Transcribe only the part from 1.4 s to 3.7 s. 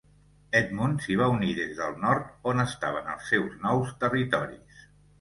des del nord, on estaven els seus